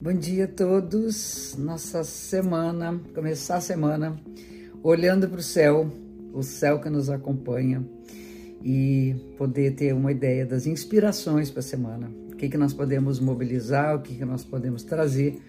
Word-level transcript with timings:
Bom 0.00 0.12
dia 0.12 0.44
a 0.44 0.46
todos. 0.46 1.56
Nossa 1.58 2.04
semana, 2.04 3.00
começar 3.12 3.56
a 3.56 3.60
semana 3.60 4.16
olhando 4.80 5.28
para 5.28 5.40
o 5.40 5.42
céu, 5.42 5.90
o 6.32 6.40
céu 6.40 6.80
que 6.80 6.88
nos 6.88 7.10
acompanha 7.10 7.84
e 8.62 9.16
poder 9.36 9.74
ter 9.74 9.92
uma 9.92 10.12
ideia 10.12 10.46
das 10.46 10.68
inspirações 10.68 11.50
para 11.50 11.58
a 11.58 11.64
semana. 11.64 12.08
O 12.32 12.36
que, 12.36 12.48
que 12.48 12.56
nós 12.56 12.72
podemos 12.72 13.18
mobilizar, 13.18 13.96
o 13.96 14.00
que, 14.00 14.14
que 14.14 14.24
nós 14.24 14.44
podemos 14.44 14.84
trazer 14.84 15.42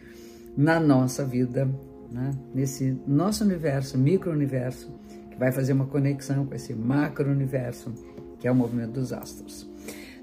na 0.57 0.79
nossa 0.79 1.23
vida, 1.23 1.69
né? 2.11 2.31
nesse 2.51 2.99
nosso 3.05 3.43
universo, 3.43 3.99
micro-universo, 3.99 4.91
que 5.29 5.37
vai 5.37 5.51
fazer 5.51 5.73
uma 5.73 5.85
conexão 5.85 6.47
com 6.47 6.55
esse 6.55 6.73
macro-universo, 6.73 7.93
que 8.39 8.47
é 8.47 8.51
o 8.51 8.55
movimento 8.55 8.93
dos 8.93 9.13
astros. 9.13 9.69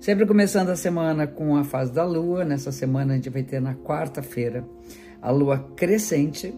Sempre 0.07 0.25
começando 0.25 0.69
a 0.69 0.77
semana 0.77 1.27
com 1.27 1.57
a 1.57 1.65
fase 1.65 1.93
da 1.93 2.05
lua. 2.05 2.45
Nessa 2.45 2.71
semana 2.71 3.15
a 3.15 3.17
gente 3.17 3.29
vai 3.29 3.43
ter 3.43 3.61
na 3.61 3.75
quarta-feira 3.75 4.65
a 5.21 5.33
lua 5.33 5.59
crescente, 5.75 6.55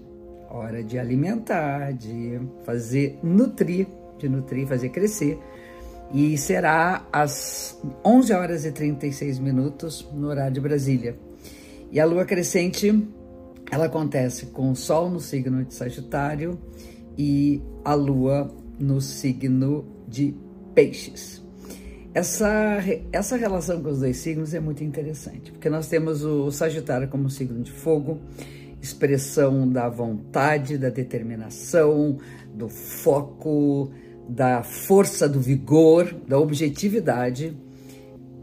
hora 0.50 0.84
de 0.84 0.98
alimentar, 0.98 1.94
de 1.94 2.38
fazer 2.66 3.18
nutrir, 3.22 3.86
de 4.18 4.28
nutrir, 4.28 4.66
fazer 4.66 4.90
crescer. 4.90 5.38
E 6.12 6.36
será 6.36 7.08
às 7.10 7.80
11 8.04 8.34
horas 8.34 8.66
e 8.66 8.70
36 8.70 9.38
minutos 9.38 10.06
no 10.12 10.28
horário 10.28 10.52
de 10.52 10.60
Brasília. 10.60 11.18
E 11.90 11.98
a 11.98 12.04
lua 12.04 12.26
crescente, 12.26 13.02
ela 13.70 13.86
acontece 13.86 14.44
com 14.48 14.72
o 14.72 14.76
sol 14.76 15.08
no 15.08 15.20
signo 15.20 15.64
de 15.64 15.72
Sagitário 15.72 16.58
e 17.16 17.62
a 17.82 17.94
lua 17.94 18.54
no 18.78 19.00
signo 19.00 19.86
de 20.06 20.34
Peixes. 20.74 21.47
Essa, 22.18 22.82
essa 23.12 23.36
relação 23.36 23.80
com 23.80 23.90
os 23.90 24.00
dois 24.00 24.16
signos 24.16 24.52
é 24.52 24.58
muito 24.58 24.82
interessante, 24.82 25.52
porque 25.52 25.70
nós 25.70 25.86
temos 25.86 26.24
o 26.24 26.50
Sagitário 26.50 27.06
como 27.06 27.30
signo 27.30 27.62
de 27.62 27.70
fogo, 27.70 28.18
expressão 28.82 29.68
da 29.68 29.88
vontade, 29.88 30.76
da 30.76 30.88
determinação, 30.88 32.18
do 32.52 32.68
foco, 32.68 33.92
da 34.28 34.64
força, 34.64 35.28
do 35.28 35.38
vigor, 35.38 36.12
da 36.26 36.36
objetividade, 36.40 37.56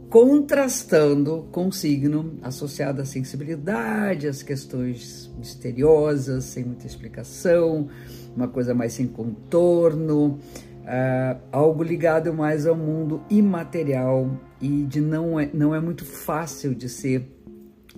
contrastando 0.10 1.46
com 1.52 1.68
o 1.68 1.74
signo 1.74 2.40
associado 2.44 3.02
à 3.02 3.06
sensibilidade, 3.06 4.26
às 4.26 4.42
questões 4.42 5.30
misteriosas, 5.38 6.46
sem 6.46 6.64
muita 6.64 6.88
explicação, 6.88 7.90
uma 8.34 8.48
coisa 8.48 8.74
mais 8.74 8.94
sem 8.94 9.06
contorno, 9.06 10.40
uh, 10.86 11.40
algo 11.52 11.84
ligado 11.84 12.34
mais 12.34 12.66
ao 12.66 12.76
mundo 12.76 13.22
imaterial 13.30 14.30
e 14.62 14.84
de 14.84 15.02
não 15.02 15.40
é, 15.40 15.50
não 15.54 15.74
é 15.74 15.80
muito 15.80 16.06
fácil 16.06 16.74
de 16.74 16.88
ser 16.88 17.28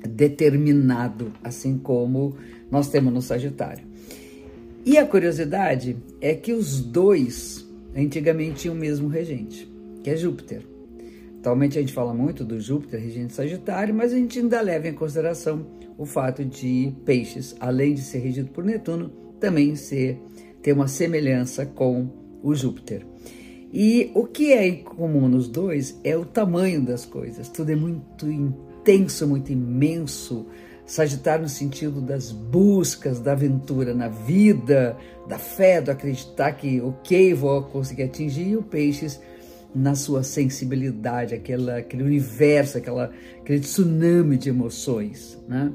determinado, 0.08 1.34
assim 1.44 1.78
como 1.78 2.36
nós 2.72 2.90
temos 2.90 3.14
no 3.14 3.22
Sagitário. 3.22 3.86
E 4.86 4.98
a 4.98 5.06
curiosidade 5.06 5.98
é 6.22 6.34
que 6.34 6.54
os 6.54 6.82
dois 6.82 7.68
antigamente 7.96 8.62
tinham 8.62 8.76
o 8.76 8.78
mesmo 8.78 9.08
regente, 9.10 9.70
que 10.04 10.10
é 10.10 10.16
Júpiter. 10.16 10.62
Atualmente 11.40 11.78
a 11.78 11.82
gente 11.82 11.94
fala 11.94 12.14
muito 12.14 12.46
do 12.46 12.60
Júpiter, 12.60 13.02
regente 13.02 13.34
Sagitário, 13.34 13.94
mas 13.94 14.14
a 14.14 14.16
gente 14.16 14.40
ainda 14.40 14.62
leva 14.62 14.88
em 14.88 14.94
consideração 14.94 15.66
o 15.98 16.06
fato 16.06 16.46
de 16.46 16.94
Peixes, 17.06 17.56
além 17.60 17.96
de 17.96 18.02
ser 18.02 18.20
regido 18.20 18.50
por 18.50 18.64
Netuno, 18.64 19.10
também 19.40 19.76
ser 19.76 20.20
ter 20.62 20.74
uma 20.74 20.88
semelhança 20.88 21.66
com 21.66 22.10
o 22.44 22.54
Júpiter. 22.56 23.06
E 23.72 24.12
o 24.14 24.26
que 24.26 24.54
é 24.54 24.72
comum 24.72 25.28
nos 25.28 25.48
dois 25.48 26.00
é 26.04 26.16
o 26.18 26.26
tamanho 26.26 26.82
das 26.82 27.06
coisas. 27.06 27.50
Tudo 27.50 27.72
é 27.72 27.76
muito 27.76 28.30
intenso, 28.32 29.28
muito 29.28 29.52
imenso. 29.52 30.46
Sagitário 30.86 31.44
no 31.44 31.50
sentido 31.50 32.00
das 32.00 32.32
buscas, 32.32 33.20
da 33.20 33.34
aventura 33.34 33.94
na 33.94 34.08
vida, 34.08 34.96
da 35.28 35.38
fé, 35.38 35.82
do 35.82 35.92
acreditar 35.92 36.54
que, 36.54 36.80
ok, 36.80 37.34
vou 37.34 37.64
conseguir 37.64 38.04
atingir. 38.04 38.48
E 38.48 38.56
o 38.56 38.64
Peixes 38.64 39.20
na 39.76 39.96
sua 39.96 40.24
sensibilidade, 40.24 41.36
aquela, 41.36 41.78
aquele 41.78 42.04
universo, 42.04 42.78
aquela, 42.78 43.12
aquele 43.42 43.60
tsunami 43.60 44.38
de 44.38 44.50
emoções, 44.50 45.38
né? 45.48 45.72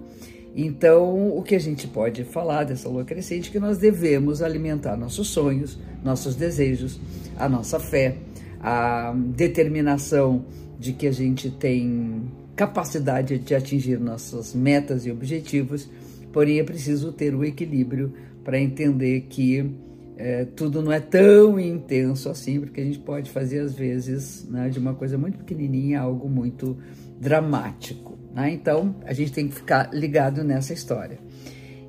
Então, 0.54 1.36
o 1.36 1.42
que 1.42 1.54
a 1.54 1.58
gente 1.58 1.88
pode 1.88 2.24
falar 2.24 2.64
dessa 2.64 2.88
lua 2.88 3.04
crescente 3.04 3.48
é 3.48 3.52
que 3.52 3.58
nós 3.58 3.78
devemos 3.78 4.42
alimentar 4.42 4.96
nossos 4.96 5.28
sonhos, 5.28 5.78
nossos 6.04 6.36
desejos, 6.36 7.00
a 7.36 7.48
nossa 7.48 7.80
fé, 7.80 8.16
a 8.60 9.14
determinação 9.16 10.44
de 10.78 10.92
que 10.92 11.06
a 11.06 11.12
gente 11.12 11.50
tem 11.50 12.22
capacidade 12.54 13.38
de 13.38 13.54
atingir 13.54 13.98
nossas 13.98 14.54
metas 14.54 15.06
e 15.06 15.10
objetivos, 15.10 15.88
porém 16.32 16.58
é 16.58 16.64
preciso 16.64 17.12
ter 17.12 17.34
o 17.34 17.44
equilíbrio 17.44 18.12
para 18.44 18.60
entender 18.60 19.22
que 19.22 19.70
é, 20.16 20.44
tudo 20.44 20.82
não 20.82 20.92
é 20.92 21.00
tão 21.00 21.58
intenso 21.58 22.28
assim, 22.28 22.60
porque 22.60 22.80
a 22.80 22.84
gente 22.84 22.98
pode 22.98 23.30
fazer 23.30 23.60
às 23.60 23.74
vezes 23.74 24.46
né, 24.48 24.68
de 24.68 24.78
uma 24.78 24.94
coisa 24.94 25.16
muito 25.16 25.38
pequenininha 25.38 26.00
algo 26.00 26.28
muito 26.28 26.76
dramático. 27.18 28.21
Né? 28.34 28.52
Então, 28.52 28.96
a 29.04 29.12
gente 29.12 29.32
tem 29.32 29.48
que 29.48 29.54
ficar 29.54 29.92
ligado 29.92 30.42
nessa 30.42 30.72
história. 30.72 31.18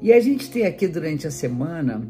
E 0.01 0.11
a 0.11 0.19
gente 0.19 0.51
tem 0.51 0.65
aqui 0.65 0.87
durante 0.87 1.25
a 1.25 1.31
semana, 1.31 2.05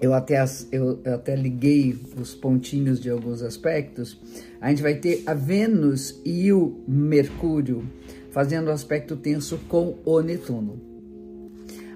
eu 0.00 0.12
até, 0.12 0.42
eu, 0.72 1.00
eu 1.04 1.14
até 1.14 1.36
liguei 1.36 1.96
os 2.18 2.34
pontinhos 2.34 3.00
de 3.00 3.08
alguns 3.08 3.42
aspectos, 3.42 4.18
a 4.60 4.68
gente 4.68 4.82
vai 4.82 4.94
ter 4.94 5.22
a 5.26 5.34
Vênus 5.34 6.20
e 6.24 6.52
o 6.52 6.82
Mercúrio 6.88 7.84
fazendo 8.30 8.70
aspecto 8.70 9.16
tenso 9.16 9.58
com 9.68 9.98
o 10.04 10.20
Netuno. 10.20 10.80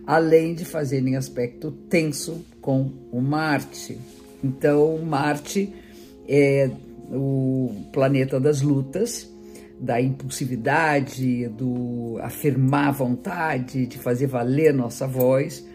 Além 0.06 0.54
de 0.54 0.64
fazerem 0.64 1.16
aspecto 1.16 1.72
tenso 1.88 2.44
com 2.60 2.92
o 3.10 3.20
Marte. 3.20 3.98
Então, 4.42 4.98
Marte 4.98 5.72
é 6.28 6.70
o 7.10 7.70
planeta 7.92 8.38
das 8.38 8.60
lutas, 8.60 9.33
da 9.80 10.00
impulsividade, 10.00 11.48
do 11.48 12.18
afirmar 12.22 12.92
vontade, 12.92 13.86
de 13.86 13.98
fazer 13.98 14.26
valer 14.26 14.72
nossa 14.72 15.06
voz. 15.06 15.66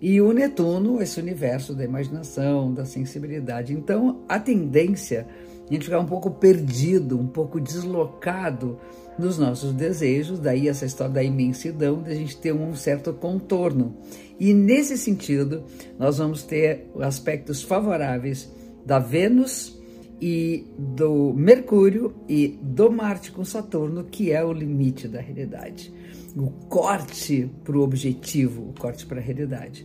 E 0.00 0.20
o 0.20 0.32
Netuno, 0.32 1.00
esse 1.00 1.20
universo 1.20 1.74
da 1.74 1.84
imaginação, 1.84 2.72
da 2.72 2.84
sensibilidade. 2.84 3.72
Então, 3.72 4.24
a 4.28 4.38
tendência 4.40 5.26
a 5.68 5.74
gente 5.74 5.84
ficar 5.84 6.00
um 6.00 6.06
pouco 6.06 6.30
perdido, 6.30 7.18
um 7.18 7.26
pouco 7.26 7.58
deslocado 7.58 8.78
nos 9.18 9.38
nossos 9.38 9.72
desejos, 9.72 10.38
daí 10.38 10.68
essa 10.68 10.84
história 10.84 11.14
da 11.14 11.22
imensidão, 11.22 12.02
da 12.02 12.14
gente 12.14 12.36
ter 12.36 12.52
um 12.52 12.74
certo 12.74 13.12
contorno. 13.12 13.96
E 14.38 14.52
nesse 14.52 14.98
sentido, 14.98 15.64
nós 15.98 16.18
vamos 16.18 16.42
ter 16.42 16.90
aspectos 17.00 17.62
favoráveis 17.62 18.50
da 18.84 18.98
Vênus 18.98 19.80
e 20.22 20.64
do 20.78 21.34
Mercúrio 21.34 22.14
e 22.28 22.56
do 22.62 22.92
Marte 22.92 23.32
com 23.32 23.44
Saturno, 23.44 24.04
que 24.04 24.30
é 24.30 24.44
o 24.44 24.52
limite 24.52 25.08
da 25.08 25.20
realidade. 25.20 25.92
O 26.36 26.48
corte 26.68 27.50
para 27.64 27.76
o 27.76 27.82
objetivo, 27.82 28.68
o 28.68 28.80
corte 28.80 29.04
para 29.04 29.18
a 29.18 29.22
realidade. 29.22 29.84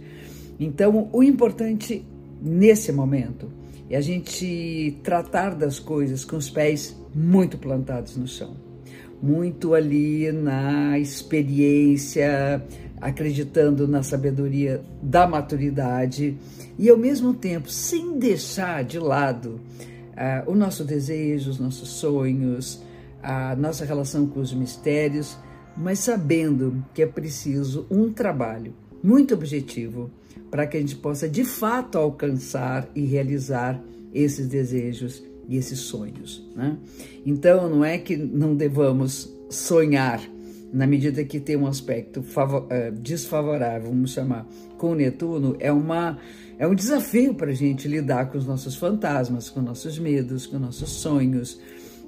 Então, 0.59 1.09
o 1.11 1.23
importante 1.23 2.05
nesse 2.39 2.91
momento 2.91 3.51
é 3.89 3.97
a 3.97 4.01
gente 4.01 4.99
tratar 5.01 5.55
das 5.55 5.79
coisas 5.79 6.23
com 6.23 6.37
os 6.37 6.51
pés 6.51 6.95
muito 7.15 7.57
plantados 7.57 8.15
no 8.15 8.27
chão, 8.27 8.55
muito 9.19 9.73
ali 9.73 10.31
na 10.31 10.99
experiência, 10.99 12.63
acreditando 13.01 13.87
na 13.87 14.03
sabedoria 14.03 14.83
da 15.01 15.27
maturidade 15.27 16.37
e 16.77 16.89
ao 16.91 16.97
mesmo 16.97 17.33
tempo 17.33 17.71
sem 17.71 18.19
deixar 18.19 18.83
de 18.83 18.99
lado 18.99 19.59
uh, 20.17 20.51
o 20.51 20.55
nosso 20.55 20.83
desejo, 20.83 21.51
os 21.51 21.59
nossos 21.59 21.89
sonhos, 21.89 22.81
a 23.21 23.55
nossa 23.55 23.85
relação 23.85 24.27
com 24.27 24.39
os 24.39 24.53
mistérios, 24.53 25.37
mas 25.75 25.99
sabendo 25.99 26.83
que 26.93 27.01
é 27.01 27.05
preciso 27.05 27.85
um 27.89 28.11
trabalho 28.11 28.73
muito 29.03 29.33
objetivo 29.33 30.09
para 30.49 30.65
que 30.65 30.77
a 30.77 30.79
gente 30.79 30.95
possa 30.95 31.29
de 31.29 31.43
fato 31.43 31.97
alcançar 31.97 32.89
e 32.95 33.05
realizar 33.05 33.81
esses 34.13 34.47
desejos 34.47 35.23
e 35.47 35.57
esses 35.57 35.79
sonhos. 35.79 36.47
Né? 36.55 36.77
Então, 37.25 37.69
não 37.69 37.85
é 37.85 37.97
que 37.97 38.17
não 38.17 38.55
devamos 38.55 39.31
sonhar 39.49 40.21
na 40.71 40.85
medida 40.85 41.23
que 41.23 41.39
tem 41.39 41.55
um 41.55 41.67
aspecto 41.67 42.19
uh, 42.19 42.91
desfavorável, 42.99 43.89
vamos 43.89 44.11
chamar, 44.11 44.45
com 44.77 44.93
Netuno, 44.93 45.55
é 45.59 45.71
uma 45.71 46.17
é 46.59 46.67
um 46.67 46.73
desafio 46.73 47.35
para 47.35 47.51
a 47.51 47.53
gente 47.53 47.87
lidar 47.87 48.31
com 48.31 48.37
os 48.37 48.45
nossos 48.45 48.75
fantasmas, 48.75 49.47
com 49.49 49.61
nossos 49.61 49.99
medos, 49.99 50.47
com 50.47 50.57
nossos 50.57 50.89
sonhos. 50.89 51.61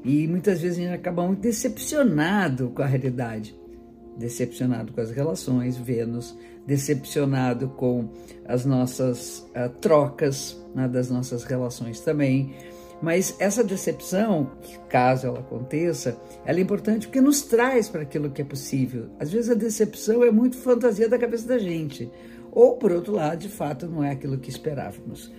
E 0.03 0.27
muitas 0.27 0.61
vezes 0.61 0.79
a 0.79 0.81
gente 0.81 0.93
acaba 0.93 1.25
muito 1.25 1.41
decepcionado 1.41 2.69
com 2.69 2.81
a 2.81 2.85
realidade, 2.85 3.55
decepcionado 4.17 4.91
com 4.91 5.01
as 5.01 5.11
relações, 5.11 5.77
Vênus, 5.77 6.35
decepcionado 6.65 7.69
com 7.69 8.09
as 8.45 8.65
nossas 8.65 9.47
uh, 9.55 9.69
trocas 9.79 10.57
né, 10.73 10.87
das 10.87 11.09
nossas 11.09 11.43
relações 11.43 11.99
também, 11.99 12.53
Mas 13.01 13.35
essa 13.39 13.63
decepção, 13.63 14.51
caso 14.89 15.27
ela 15.27 15.39
aconteça, 15.39 16.17
ela 16.45 16.59
é 16.59 16.61
importante 16.61 17.07
porque 17.07 17.21
nos 17.21 17.41
traz 17.41 17.87
para 17.87 18.01
aquilo 18.01 18.29
que 18.29 18.41
é 18.41 18.45
possível. 18.45 19.07
Às 19.19 19.31
vezes 19.31 19.49
a 19.49 19.53
decepção 19.53 20.23
é 20.23 20.31
muito 20.31 20.57
fantasia 20.57 21.07
da 21.07 21.17
cabeça 21.17 21.47
da 21.47 21.57
gente, 21.57 22.09
ou 22.51 22.75
por 22.75 22.91
outro 22.91 23.13
lado, 23.13 23.39
de 23.39 23.49
fato, 23.49 23.87
não 23.87 24.03
é 24.03 24.11
aquilo 24.11 24.37
que 24.37 24.49
esperávamos. 24.49 25.31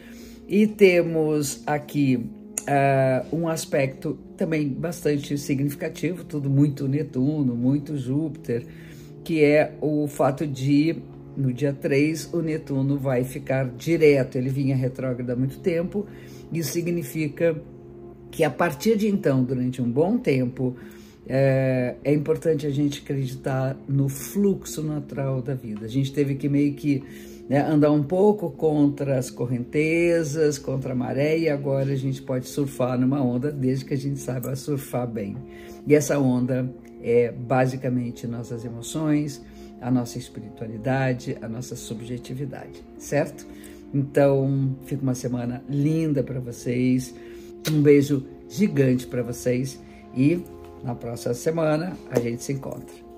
E 0.49 0.67
temos 0.67 1.63
aqui 1.67 2.17
uh, 2.17 3.37
um 3.37 3.49
aspecto 3.49 4.19
também 4.37 4.69
bastante 4.69 5.37
significativo, 5.37 6.25
tudo 6.25 6.49
muito 6.49 6.89
Netuno, 6.89 7.55
muito 7.55 7.97
Júpiter, 7.97 8.65
que 9.23 9.45
é 9.45 9.75
o 9.81 10.09
fato 10.09 10.47
de 10.47 10.97
no 11.37 11.53
dia 11.53 11.73
3 11.73 12.33
o 12.33 12.41
Netuno 12.41 12.99
vai 12.99 13.25
ficar 13.25 13.69
direto, 13.69 14.37
ele 14.37 14.51
vinha 14.51 14.77
retrógrado 14.77 15.31
há 15.31 15.37
muito 15.37 15.59
tempo 15.61 16.07
isso 16.53 16.73
significa 16.73 17.61
que 18.31 18.43
a 18.45 18.51
partir 18.51 18.97
de 18.97 19.09
então, 19.09 19.43
durante 19.43 19.81
um 19.81 19.91
bom 19.91 20.19
tempo, 20.19 20.77
é, 21.27 21.97
é, 22.03 22.13
importante 22.13 22.67
a 22.67 22.71
gente 22.71 23.03
acreditar 23.03 23.77
no 23.89 24.09
fluxo 24.09 24.83
natural 24.83 25.41
da 25.41 25.55
vida. 25.55 25.87
A 25.87 25.89
gente 25.89 26.13
teve 26.13 26.35
que 26.35 26.49
meio 26.49 26.75
que 26.75 27.05
né, 27.49 27.61
andar 27.61 27.91
um 27.93 28.03
pouco 28.03 28.51
contra 28.51 29.19
as 29.19 29.31
correntezas, 29.31 30.59
contra 30.59 30.93
a 30.93 30.97
maré, 30.97 31.39
e 31.39 31.49
agora 31.49 31.93
a 31.93 31.97
gente 31.97 32.21
pode 32.23 32.49
surfar 32.49 32.99
numa 32.99 33.23
onda 33.23 33.53
desde 33.53 33.85
que 33.85 33.95
a 33.95 33.99
gente 33.99 34.19
saiba 34.19 34.55
surfar 34.57 35.07
bem. 35.07 35.37
E 35.87 35.95
essa 35.95 36.19
onda 36.19 36.73
é 37.03 37.31
basicamente 37.31 38.27
nossas 38.27 38.65
emoções, 38.65 39.43
a 39.81 39.91
nossa 39.91 40.19
espiritualidade, 40.19 41.37
a 41.41 41.49
nossa 41.49 41.75
subjetividade, 41.77 42.83
certo? 42.99 43.47
Então, 43.93 44.77
fica 44.85 45.03
uma 45.03 45.15
semana 45.15 45.63
linda 45.69 46.23
para 46.23 46.41
vocês. 46.41 47.15
Um 47.71 47.83
beijo 47.83 48.27
gigante 48.49 49.07
para 49.07 49.23
vocês 49.23 49.81
e 50.15 50.43
na 50.83 50.95
próxima 50.95 51.35
semana 51.35 51.97
a 52.11 52.19
gente 52.19 52.43
se 52.43 52.53
encontra. 52.53 53.10